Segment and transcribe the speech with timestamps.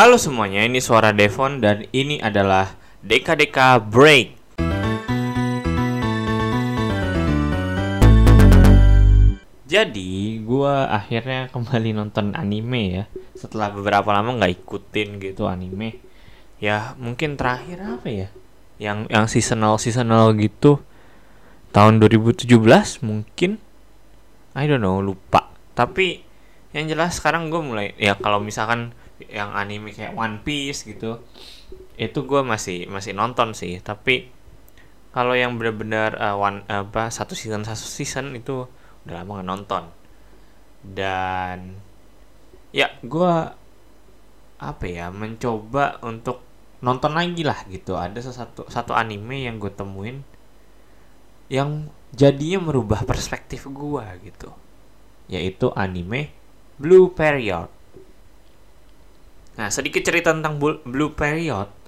[0.00, 2.72] Halo semuanya, ini suara Devon dan ini adalah
[3.04, 4.32] Deka-Deka Break.
[9.68, 13.04] Jadi, gua akhirnya kembali nonton anime ya.
[13.36, 16.00] Setelah beberapa lama nggak ikutin gitu anime.
[16.64, 18.32] Ya, mungkin terakhir apa ya?
[18.80, 20.80] Yang yang seasonal seasonal gitu.
[21.76, 22.48] Tahun 2017
[23.04, 23.60] mungkin.
[24.56, 25.52] I don't know, lupa.
[25.76, 26.24] Tapi
[26.72, 28.96] yang jelas sekarang gue mulai ya kalau misalkan
[29.28, 31.20] yang anime kayak One Piece gitu
[32.00, 33.76] itu gue masih masih nonton sih.
[33.84, 34.32] Tapi
[35.12, 38.64] kalau yang benar-benar uh, one apa satu season satu season itu
[39.04, 39.84] udah lama nggak nonton.
[40.80, 41.76] Dan
[42.72, 43.32] ya gue
[44.60, 46.40] apa ya mencoba untuk
[46.80, 48.00] nonton lagi lah gitu.
[48.00, 50.24] Ada satu satu anime yang gue temuin
[51.52, 54.48] yang jadinya merubah perspektif gue gitu.
[55.28, 56.32] Yaitu anime
[56.80, 57.68] Blue Period
[59.58, 61.80] nah sedikit cerita tentang Blue Period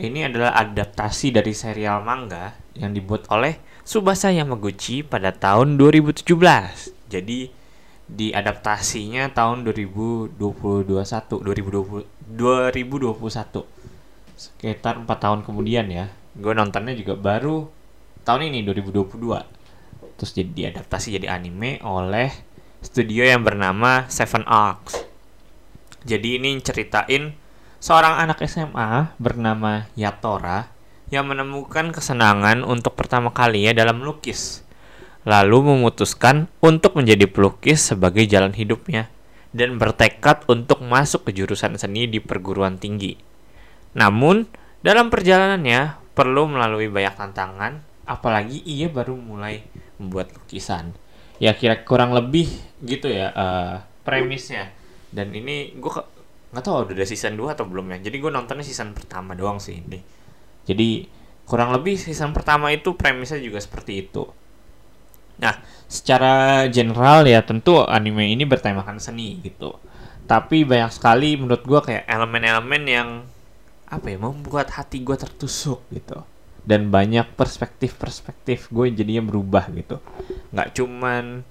[0.00, 6.24] ini adalah adaptasi dari serial manga yang dibuat oleh Subasa Yamaguchi pada tahun 2017.
[7.12, 7.52] Jadi
[8.08, 13.60] diadaptasinya tahun 2021, 2020, 2021.
[14.40, 16.08] Sekitar 4 tahun kemudian ya.
[16.32, 17.68] Gue nontonnya juga baru
[18.24, 19.20] tahun ini 2022.
[20.16, 22.32] Terus jadi diadaptasi jadi anime oleh
[22.80, 25.09] studio yang bernama Seven Arcs.
[26.04, 27.36] Jadi ini ceritain
[27.80, 30.68] seorang anak SMA bernama Yatora
[31.10, 34.62] yang menemukan kesenangan untuk pertama kalinya dalam melukis.
[35.28, 39.12] Lalu memutuskan untuk menjadi pelukis sebagai jalan hidupnya
[39.50, 43.18] dan bertekad untuk masuk ke jurusan seni di perguruan tinggi.
[43.92, 44.46] Namun,
[44.80, 49.66] dalam perjalanannya perlu melalui banyak tantangan, apalagi ia baru mulai
[50.00, 50.94] membuat lukisan.
[51.42, 52.48] Ya kira kurang lebih
[52.80, 53.74] gitu ya uh,
[54.06, 54.72] premisnya.
[55.10, 55.92] Dan ini gue
[56.50, 58.10] nggak tahu udah season 2 atau belum ya.
[58.10, 59.98] Jadi gue nontonnya season pertama doang sih ini.
[60.66, 61.06] Jadi
[61.46, 64.26] kurang lebih season pertama itu premisnya juga seperti itu.
[65.42, 65.58] Nah
[65.90, 69.74] secara general ya tentu anime ini bertemakan seni gitu.
[70.30, 73.08] Tapi banyak sekali menurut gue kayak elemen-elemen yang
[73.90, 76.22] apa ya membuat hati gue tertusuk gitu.
[76.62, 79.98] Dan banyak perspektif-perspektif gue jadinya berubah gitu.
[80.54, 81.42] Nggak cuman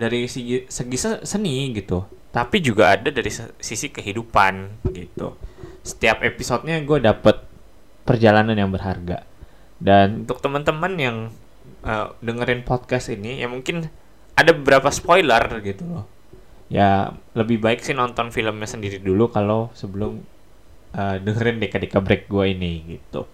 [0.00, 0.96] dari segi, segi
[1.28, 5.32] seni gitu tapi juga ada dari sisi kehidupan gitu.
[5.80, 7.40] Setiap episodenya gue dapet
[8.04, 9.24] perjalanan yang berharga.
[9.80, 11.16] Dan untuk teman-teman yang
[11.80, 13.88] uh, dengerin podcast ini ya mungkin
[14.36, 16.04] ada beberapa spoiler gitu loh.
[16.68, 20.20] Ya lebih baik sih nonton filmnya sendiri dulu kalau sebelum
[20.92, 23.24] uh, dengerin deka-deka break gue ini gitu.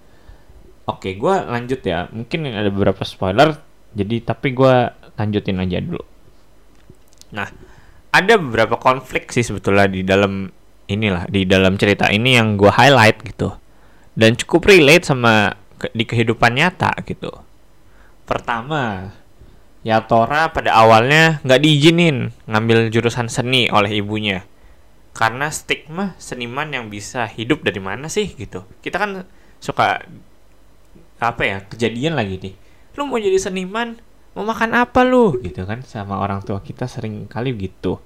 [0.87, 2.07] Oke gue lanjut ya.
[2.07, 3.59] Mungkin ada beberapa spoiler
[3.99, 4.75] jadi tapi gue
[5.19, 6.07] lanjutin aja dulu.
[7.35, 7.51] Nah
[8.13, 10.53] ada beberapa konflik sih sebetulnya di dalam
[10.87, 13.57] inilah di dalam cerita ini yang gue highlight gitu
[14.13, 17.33] dan cukup relate sama ke, di kehidupan nyata gitu.
[18.29, 19.17] Pertama,
[19.81, 24.45] ya Tora pada awalnya nggak diizinin ngambil jurusan seni oleh ibunya
[25.13, 28.65] karena stigma seniman yang bisa hidup dari mana sih gitu.
[28.85, 29.11] Kita kan
[29.61, 30.05] suka
[31.21, 32.55] apa ya kejadian lagi nih.
[32.97, 34.01] Lu mau jadi seniman
[34.33, 35.37] mau makan apa lu?
[35.41, 38.01] Gitu kan sama orang tua kita sering kali gitu.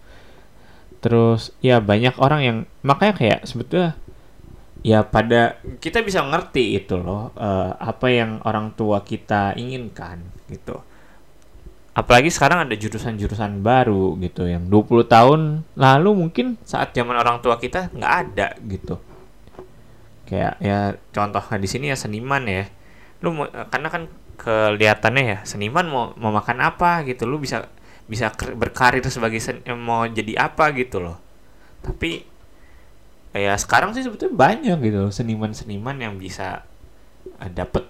[1.00, 3.94] Terus ya banyak orang yang makanya kayak sebetulnya
[4.86, 10.82] ya pada kita bisa ngerti itu loh uh, apa yang orang tua kita inginkan gitu.
[11.96, 15.40] Apalagi sekarang ada jurusan-jurusan baru gitu yang 20 tahun
[15.80, 19.00] lalu mungkin saat zaman orang tua kita nggak ada gitu.
[20.28, 22.68] Kayak ya contoh di sini ya seniman ya.
[23.24, 23.32] Lu
[23.72, 27.66] karena kan kelihatannya ya seniman mau mau makan apa gitu lu bisa
[28.06, 31.18] bisa berkarir sebagai sen mau jadi apa gitu loh.
[31.82, 32.22] Tapi
[33.34, 36.64] ya sekarang sih sebetulnya banyak gitu seniman-seniman yang bisa
[37.42, 37.84] uh, dapat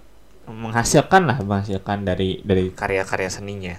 [0.46, 3.76] menghasilkan lah menghasilkan dari dari karya-karya seninya.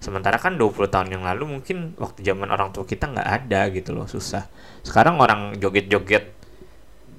[0.00, 3.92] Sementara kan 20 tahun yang lalu mungkin waktu zaman orang tua kita nggak ada gitu
[3.92, 4.48] loh susah.
[4.80, 6.32] Sekarang orang joget-joget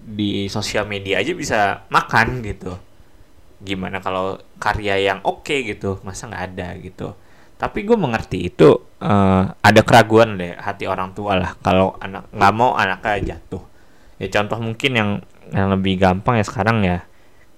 [0.01, 2.73] di sosial media aja bisa makan gitu
[3.61, 7.13] gimana kalau karya yang oke okay gitu masa nggak ada gitu.
[7.61, 8.73] Tapi gue mengerti itu
[9.05, 13.61] uh, ada keraguan deh hati orang tua lah kalau anak nggak mau anaknya jatuh.
[14.17, 15.09] Ya contoh mungkin yang
[15.53, 17.05] yang lebih gampang ya sekarang ya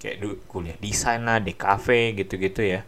[0.04, 0.20] kayak
[0.52, 2.84] kuliah desain lah cafe gitu-gitu ya.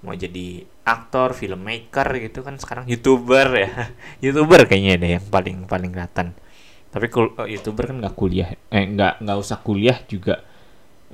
[0.00, 3.92] Mau jadi aktor filmmaker gitu kan sekarang youtuber ya.
[4.24, 6.32] Youtuber kayaknya deh yang paling paling kelihatan.
[6.88, 10.40] Tapi kul- uh, youtuber kan nggak kuliah eh nggak nggak usah kuliah juga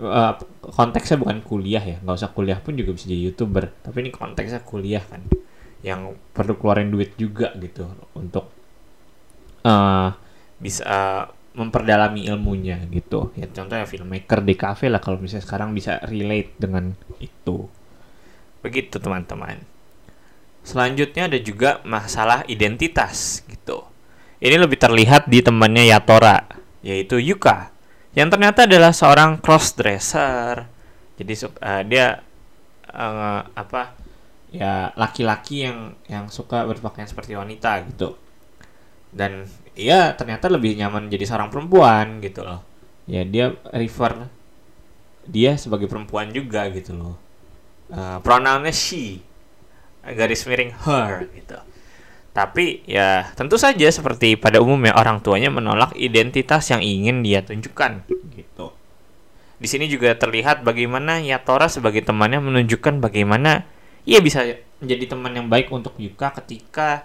[0.01, 3.71] uh, konteksnya bukan kuliah ya nggak usah kuliah pun juga bisa jadi youtuber.
[3.85, 5.23] Tapi ini konteksnya kuliah kan
[5.81, 8.53] yang perlu keluarin duit juga gitu untuk
[9.65, 10.13] uh,
[10.61, 11.25] bisa uh,
[11.57, 13.33] memperdalami ilmunya gitu.
[13.37, 17.69] Ya contohnya filmmaker di cafe lah kalau misalnya sekarang bisa relate dengan itu.
[18.61, 19.61] Begitu teman-teman.
[20.61, 23.89] Selanjutnya ada juga masalah identitas gitu.
[24.41, 27.80] Ini lebih terlihat di temannya Yatora yaitu Yuka
[28.15, 30.67] yang ternyata adalah seorang cross dresser
[31.21, 32.07] jadi uh, dia
[32.89, 33.93] uh, apa
[34.51, 38.17] ya laki-laki yang yang suka berpakaian seperti wanita gitu.
[39.13, 39.45] Dan
[39.77, 42.65] iya ternyata lebih nyaman jadi seorang perempuan gitu loh.
[43.05, 44.33] Ya dia refer
[45.29, 47.17] dia sebagai perempuan juga gitu loh.
[47.93, 49.21] Uh, pronounnya she
[50.01, 51.59] garis miring her gitu
[52.31, 58.07] tapi ya tentu saja seperti pada umumnya orang tuanya menolak identitas yang ingin dia tunjukkan
[58.39, 58.71] gitu
[59.61, 63.69] di sini juga terlihat bagaimana Yatora sebagai temannya menunjukkan bagaimana
[64.09, 64.41] ia bisa
[64.81, 67.05] menjadi teman yang baik untuk Yuka ketika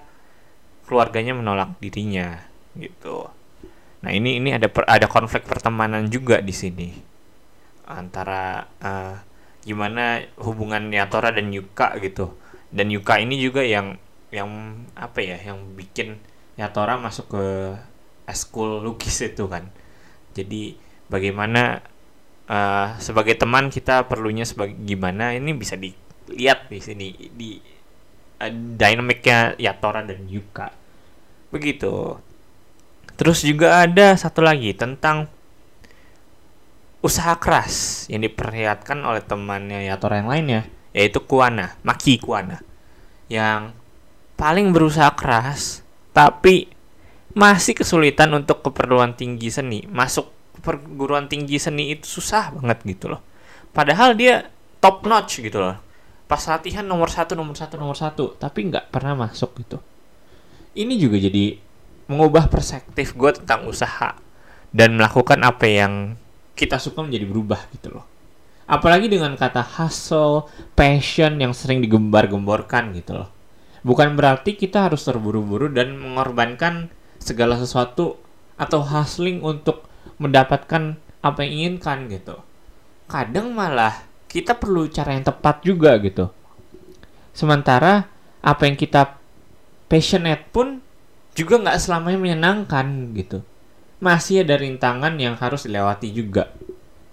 [0.88, 2.48] keluarganya menolak dirinya
[2.80, 3.28] gitu.
[4.00, 6.96] Nah ini ini ada per, ada konflik pertemanan juga di sini
[7.86, 9.20] antara uh,
[9.68, 12.40] gimana hubungan Yatora dan Yuka gitu.
[12.72, 14.00] Dan Yuka ini juga yang
[14.36, 16.20] yang apa ya yang bikin
[16.60, 17.46] Yatora masuk ke
[18.28, 19.72] eskul lukis itu kan.
[20.36, 20.76] Jadi
[21.08, 21.80] bagaimana
[22.50, 25.94] uh, sebagai teman kita perlunya sebagai gimana ini bisa di
[26.32, 27.58] lihat di sini di
[28.42, 30.74] uh, dinamiknya Yatora dan Yuka
[31.54, 32.18] begitu
[33.16, 35.30] terus juga ada satu lagi tentang
[37.06, 40.62] usaha keras yang diperlihatkan oleh temannya Yatora yang lainnya
[40.92, 42.60] yaitu Kuana Maki Kuana
[43.30, 43.78] yang
[44.36, 46.72] paling berusaha keras tapi
[47.36, 49.84] masih kesulitan untuk keperluan tinggi seni.
[49.92, 50.32] Masuk
[50.64, 53.22] perguruan tinggi seni itu susah banget gitu loh.
[53.76, 54.48] Padahal dia
[54.80, 55.76] top notch gitu loh.
[56.26, 59.84] Pas latihan nomor satu nomor satu nomor satu tapi nggak pernah masuk gitu.
[60.76, 61.60] Ini juga jadi
[62.08, 64.16] mengubah perspektif gue tentang usaha
[64.72, 65.94] dan melakukan apa yang
[66.56, 68.08] kita suka menjadi berubah gitu loh.
[68.66, 73.35] Apalagi dengan kata hustle passion yang sering digembar-gemborkan gitu loh
[73.86, 76.90] bukan berarti kita harus terburu-buru dan mengorbankan
[77.22, 78.18] segala sesuatu
[78.58, 79.86] atau hustling untuk
[80.18, 82.42] mendapatkan apa yang inginkan gitu
[83.06, 86.28] kadang malah kita perlu cara yang tepat juga gitu.
[87.32, 88.10] Sementara
[88.44, 89.16] apa yang kita
[89.88, 90.82] passionate pun
[91.38, 93.46] juga nggak selamanya menyenangkan gitu.
[94.02, 96.52] Masih ada rintangan yang harus dilewati juga.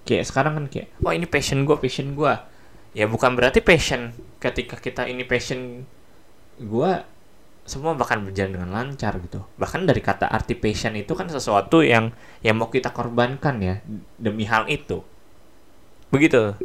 [0.02, 2.34] Kayak sekarang kan kayak, oh ini passion gue, passion gue.
[2.92, 5.86] Ya bukan berarti passion ketika kita ini passion
[6.60, 6.92] gue
[7.62, 9.46] semua bahkan berjalan dengan lancar gitu.
[9.56, 12.10] Bahkan dari kata arti passion itu kan sesuatu yang
[12.42, 13.78] yang mau kita korbankan ya
[14.18, 15.00] demi hal itu.
[16.10, 16.58] Begitu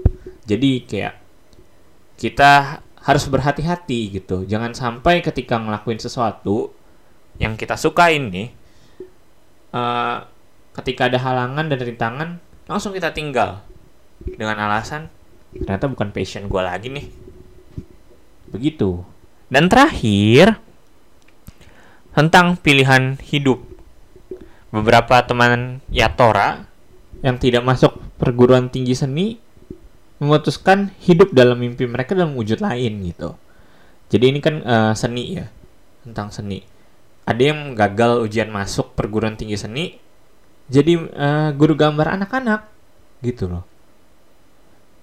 [0.48, 1.16] jadi kayak
[2.18, 6.72] kita harus berhati-hati gitu jangan sampai ketika ngelakuin sesuatu
[7.38, 8.50] yang kita suka ini
[9.76, 10.24] uh,
[10.82, 12.30] ketika ada halangan dan rintangan
[12.66, 13.62] langsung kita tinggal
[14.24, 15.12] dengan alasan
[15.54, 17.06] ternyata bukan passion gue lagi nih
[18.50, 19.04] begitu
[19.48, 20.60] dan terakhir
[22.12, 23.62] tentang pilihan hidup
[24.74, 26.66] beberapa teman Yatora
[27.24, 29.38] yang tidak masuk perguruan tinggi seni
[30.18, 33.38] memutuskan hidup dalam mimpi mereka dalam wujud lain gitu.
[34.10, 35.46] Jadi ini kan uh, seni ya,
[36.02, 36.64] tentang seni.
[37.28, 40.00] Ada yang gagal ujian masuk perguruan tinggi seni,
[40.72, 42.66] jadi uh, guru gambar anak-anak
[43.20, 43.64] gitu loh.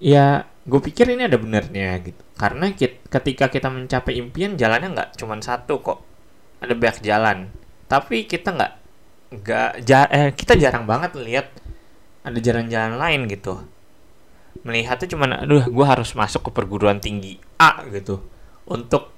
[0.00, 2.22] Ya, gue pikir ini ada benernya gitu.
[2.40, 6.00] Karena kita, ketika kita mencapai impian, jalannya nggak cuma satu kok.
[6.64, 7.38] Ada banyak jalan.
[7.84, 8.72] Tapi kita nggak
[9.34, 11.52] nggak ja, eh, kita jarang banget lihat
[12.24, 13.60] ada jalan-jalan lain gitu
[14.64, 18.24] melihatnya cuman aduh gue harus masuk ke perguruan tinggi A gitu
[18.64, 19.12] untuk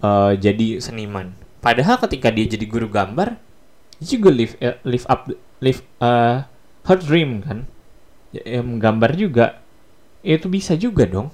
[0.00, 3.36] uh, jadi seniman padahal ketika dia jadi guru gambar
[4.00, 5.28] dia juga live uh, live up
[5.60, 6.48] live uh,
[6.88, 7.68] her dream kan
[8.32, 9.59] ya, menggambar juga
[10.20, 11.32] itu bisa juga dong.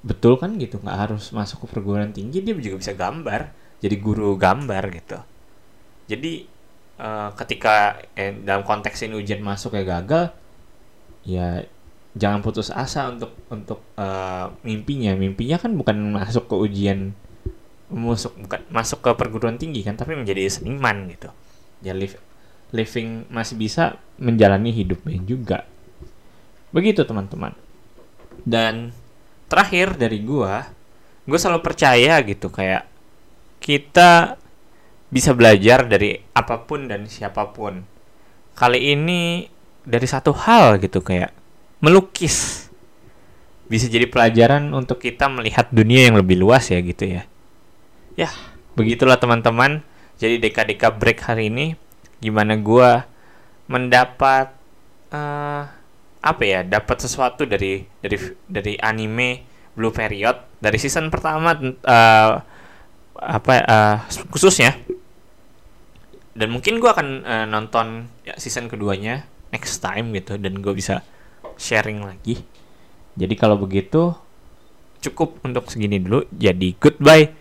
[0.00, 4.34] Betul kan gitu nggak harus masuk ke perguruan tinggi dia juga bisa gambar jadi guru
[4.40, 5.18] gambar gitu.
[6.08, 6.46] Jadi
[6.96, 10.32] uh, ketika eh, dalam konteks ini ujian masuk ya gagal
[11.26, 11.66] ya
[12.16, 15.12] jangan putus asa untuk untuk uh, mimpinya.
[15.12, 17.12] Mimpinya kan bukan masuk ke ujian
[17.86, 21.28] masuk bukan masuk ke perguruan tinggi kan tapi menjadi seniman gitu.
[21.84, 22.16] Ya live,
[22.72, 25.68] living masih bisa menjalani hidupnya juga.
[26.72, 27.65] Begitu teman-teman
[28.46, 28.94] dan
[29.50, 30.70] terakhir dari gua
[31.26, 32.86] gue selalu percaya gitu kayak
[33.58, 34.38] kita
[35.10, 37.82] bisa belajar dari apa pun dan siapa pun
[38.54, 39.50] kali ini
[39.82, 41.34] dari satu hal gitu kayak
[41.82, 42.66] melukis
[43.66, 47.26] bisa jadi pelajaran untuk kita melihat dunia yang lebih luas ya gitu ya.
[48.14, 48.30] Ya,
[48.78, 49.82] begitulah teman-teman.
[50.16, 51.76] Jadi deka-deka break hari ini
[52.22, 53.04] gimana gua
[53.68, 54.54] mendapat
[55.12, 55.68] uh,
[56.26, 58.18] apa ya dapat sesuatu dari dari
[58.50, 59.46] dari anime
[59.78, 62.32] Blue Period dari season pertama uh,
[63.14, 63.96] apa uh,
[64.34, 64.74] khususnya.
[66.36, 71.00] Dan mungkin gue akan uh, nonton ya, season keduanya next time gitu dan gue bisa
[71.56, 72.44] sharing lagi.
[73.16, 74.12] Jadi kalau begitu
[75.00, 76.28] cukup untuk segini dulu.
[76.34, 77.32] Jadi goodbye.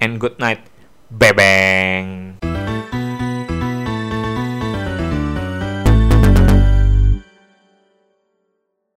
[0.00, 0.64] And good night.
[1.12, 2.21] Bebeng